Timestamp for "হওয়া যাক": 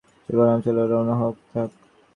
1.19-1.69